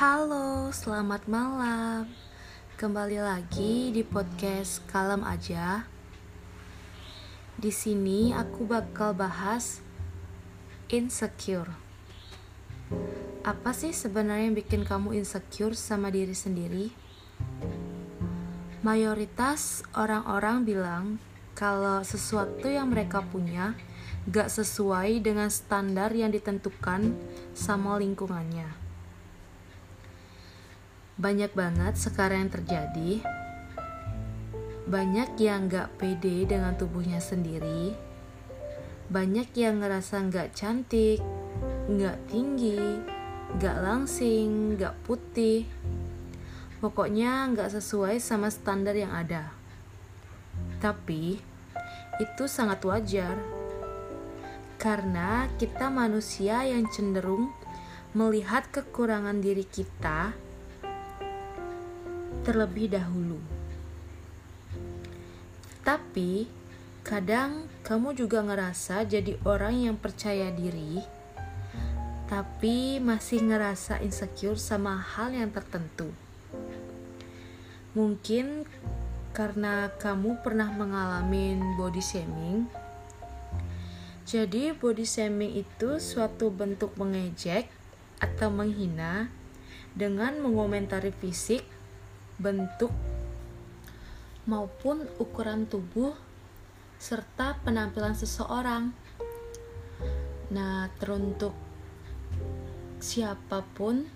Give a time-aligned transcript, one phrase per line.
[0.00, 2.08] Halo, selamat malam.
[2.80, 5.84] Kembali lagi di podcast Kalem aja.
[7.60, 9.84] Di sini aku bakal bahas
[10.88, 11.68] insecure.
[13.44, 16.88] Apa sih sebenarnya yang bikin kamu insecure sama diri sendiri?
[18.80, 21.04] Mayoritas orang-orang bilang
[21.52, 23.76] kalau sesuatu yang mereka punya
[24.32, 27.12] gak sesuai dengan standar yang ditentukan
[27.52, 28.88] sama lingkungannya.
[31.20, 33.20] Banyak banget sekarang yang terjadi.
[34.88, 37.92] Banyak yang gak pede dengan tubuhnya sendiri.
[39.12, 41.20] Banyak yang ngerasa gak cantik,
[41.92, 43.04] gak tinggi,
[43.60, 45.68] gak langsing, gak putih.
[46.80, 49.52] Pokoknya gak sesuai sama standar yang ada.
[50.80, 51.36] Tapi,
[52.16, 53.36] itu sangat wajar
[54.80, 57.52] karena kita manusia yang cenderung
[58.16, 60.32] melihat kekurangan diri kita
[62.50, 63.38] terlebih dahulu.
[65.86, 66.50] Tapi
[67.06, 70.98] kadang kamu juga ngerasa jadi orang yang percaya diri,
[72.26, 76.10] tapi masih ngerasa insecure sama hal yang tertentu.
[77.94, 78.66] Mungkin
[79.30, 82.66] karena kamu pernah mengalami body shaming.
[84.26, 87.70] Jadi body shaming itu suatu bentuk mengejek
[88.18, 89.30] atau menghina
[89.94, 91.62] dengan mengomentari fisik,
[92.40, 92.90] bentuk,
[94.48, 96.16] maupun ukuran tubuh
[96.96, 98.96] serta penampilan seseorang.
[100.50, 101.52] Nah, teruntuk
[103.00, 104.08] siapa pun,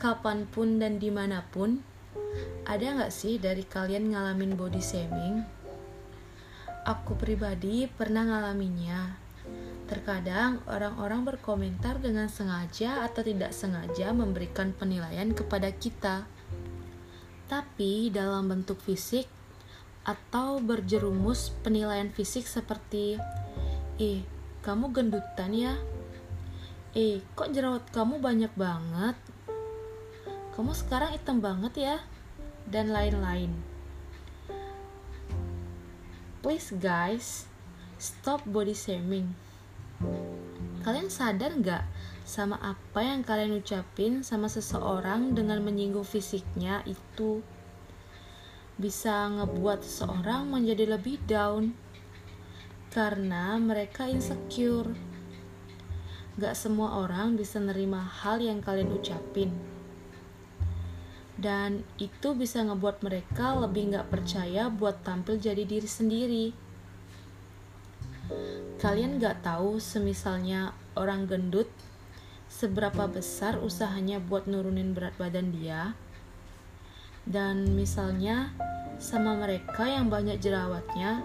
[0.00, 1.80] kapan pun, dan di mana pun,
[2.64, 5.44] ada nggak sih dari kalian ngalamin body shaming?
[6.82, 9.14] Aku pribadi pernah ngalaminya.
[9.86, 16.24] Terkadang orang-orang berkomentar dengan sengaja atau tidak sengaja memberikan penilaian kepada kita.
[17.52, 19.28] Tapi dalam bentuk fisik
[20.08, 23.20] atau berjerumus penilaian fisik seperti
[24.00, 24.24] Eh,
[24.64, 25.76] kamu gendutan ya?
[26.96, 29.12] Eh, kok jerawat kamu banyak banget?
[30.56, 31.96] Kamu sekarang hitam banget ya?
[32.64, 33.52] Dan lain-lain.
[36.40, 37.44] Please guys,
[38.00, 39.36] stop body shaming.
[40.88, 41.84] Kalian sadar nggak
[42.22, 47.42] sama apa yang kalian ucapin sama seseorang dengan menyinggung fisiknya itu
[48.80, 51.76] bisa ngebuat seseorang menjadi lebih down
[52.92, 54.94] karena mereka insecure.
[56.40, 59.52] Gak semua orang bisa nerima hal yang kalian ucapin
[61.42, 66.46] dan itu bisa ngebuat mereka lebih nggak percaya buat tampil jadi diri sendiri.
[68.78, 71.66] Kalian nggak tahu semisalnya orang gendut
[72.52, 75.96] seberapa besar usahanya buat nurunin berat badan dia
[77.24, 78.52] dan misalnya
[79.00, 81.24] sama mereka yang banyak jerawatnya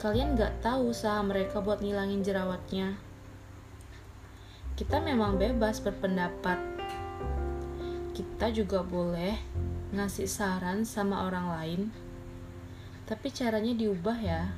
[0.00, 2.96] kalian nggak tahu usaha mereka buat ngilangin jerawatnya
[4.80, 6.56] kita memang bebas berpendapat
[8.12, 9.36] kita juga boleh
[9.92, 11.80] ngasih saran sama orang lain,
[13.04, 14.48] tapi caranya diubah ya.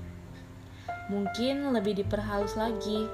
[1.10, 3.10] Mungkin lebih diperhalus lagi.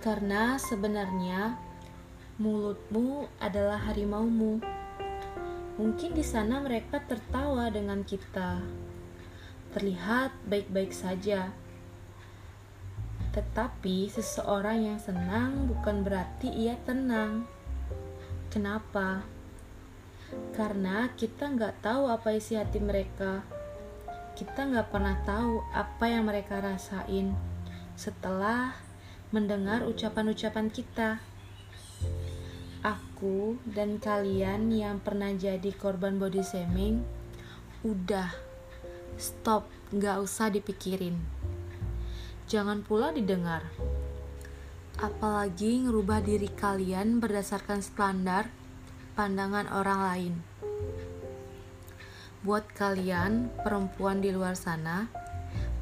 [0.00, 1.60] Karena sebenarnya
[2.40, 4.56] mulutmu adalah harimaumu.
[5.76, 8.64] Mungkin di sana mereka tertawa dengan kita.
[9.76, 11.52] Terlihat baik-baik saja.
[13.36, 17.44] Tetapi seseorang yang senang bukan berarti ia tenang.
[18.48, 19.20] Kenapa?
[20.56, 23.44] Karena kita nggak tahu apa isi hati mereka.
[24.32, 27.36] Kita nggak pernah tahu apa yang mereka rasain
[28.00, 28.72] setelah
[29.30, 31.22] mendengar ucapan-ucapan kita.
[32.82, 37.02] Aku dan kalian yang pernah jadi korban body shaming,
[37.82, 38.30] udah
[39.16, 41.18] stop, nggak usah dipikirin.
[42.50, 43.66] Jangan pula didengar
[45.00, 48.52] apalagi ngerubah diri kalian berdasarkan standar
[49.16, 50.34] pandangan orang lain.
[52.44, 55.08] Buat kalian, perempuan di luar sana,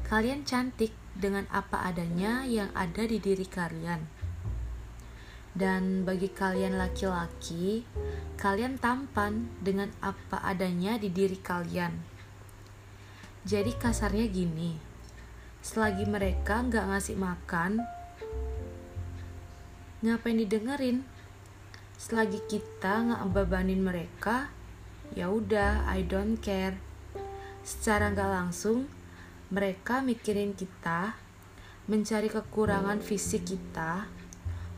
[0.09, 4.01] kalian cantik dengan apa adanya yang ada di diri kalian.
[5.53, 7.85] Dan bagi kalian laki-laki,
[8.33, 11.93] kalian tampan dengan apa adanya di diri kalian.
[13.45, 14.73] Jadi kasarnya gini,
[15.61, 17.85] selagi mereka nggak ngasih makan,
[20.01, 21.05] ngapain didengerin
[21.99, 24.47] selagi kita nggak bebanin mereka
[25.11, 26.79] ya udah I don't care
[27.67, 28.98] secara nggak langsung
[29.49, 31.17] mereka mikirin kita
[31.89, 34.05] mencari kekurangan fisik kita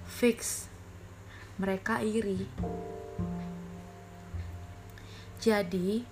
[0.07, 0.71] fix
[1.59, 2.47] mereka iri.
[5.41, 6.07] Jadi,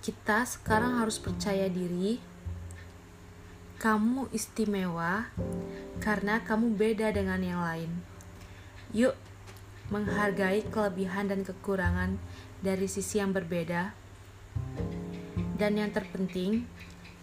[0.00, 2.16] kita sekarang harus percaya diri.
[3.78, 5.30] Kamu istimewa
[6.02, 7.90] karena kamu beda dengan yang lain.
[8.96, 9.14] Yuk,
[9.92, 12.16] menghargai kelebihan dan kekurangan
[12.64, 13.94] dari sisi yang berbeda.
[15.58, 16.66] Dan yang terpenting,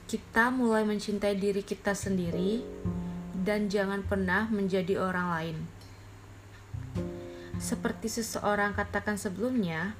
[0.05, 2.61] kita mulai mencintai diri kita sendiri
[3.41, 5.57] dan jangan pernah menjadi orang lain.
[7.57, 9.97] Seperti seseorang katakan sebelumnya,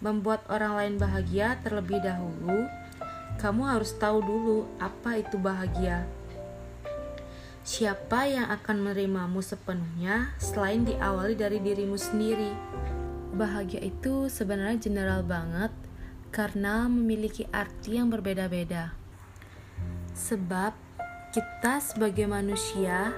[0.00, 2.64] membuat orang lain bahagia terlebih dahulu,
[3.36, 6.08] kamu harus tahu dulu apa itu bahagia.
[7.60, 12.56] Siapa yang akan menerimamu sepenuhnya selain diawali dari dirimu sendiri?
[13.36, 15.76] Bahagia itu sebenarnya general banget
[16.32, 19.05] karena memiliki arti yang berbeda-beda.
[20.16, 20.72] Sebab
[21.36, 23.12] kita sebagai manusia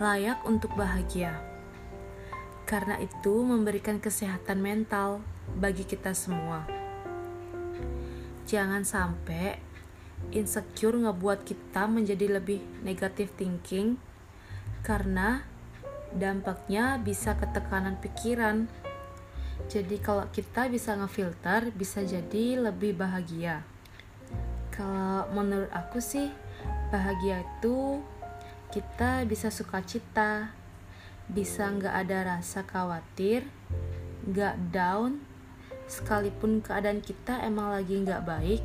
[0.00, 1.36] layak untuk bahagia.
[2.64, 5.20] Karena itu memberikan kesehatan mental
[5.60, 6.64] bagi kita semua.
[8.48, 9.60] Jangan sampai
[10.32, 14.00] insecure ngebuat kita menjadi lebih negatif thinking
[14.80, 15.44] karena
[16.16, 18.64] dampaknya bisa ke tekanan pikiran.
[19.68, 23.69] Jadi kalau kita bisa ngefilter bisa jadi lebih bahagia.
[24.80, 26.32] Kalau menurut aku sih
[26.88, 28.00] bahagia itu
[28.72, 30.56] kita bisa suka cita
[31.28, 33.44] bisa nggak ada rasa khawatir
[34.24, 35.20] nggak down
[35.84, 38.64] sekalipun keadaan kita emang lagi nggak baik.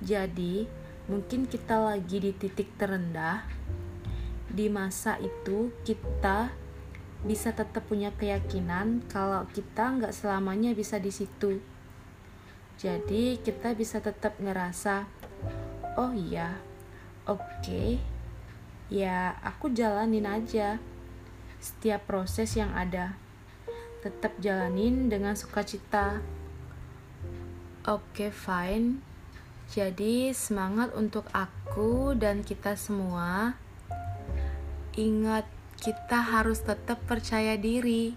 [0.00, 0.64] Jadi
[1.04, 3.44] mungkin kita lagi di titik terendah
[4.48, 6.48] di masa itu kita
[7.28, 11.60] bisa tetap punya keyakinan kalau kita nggak selamanya bisa di situ.
[12.80, 15.25] Jadi kita bisa tetap ngerasa
[15.96, 16.54] oh iya
[17.26, 17.98] Oke,
[18.86, 20.78] ya aku jalanin aja
[21.58, 23.18] setiap proses yang ada.
[24.06, 26.22] Tetap jalanin dengan sukacita.
[27.82, 29.02] Oke, fine.
[29.66, 33.58] Jadi, semangat untuk aku dan kita semua.
[34.94, 35.50] Ingat,
[35.82, 38.14] kita harus tetap percaya diri.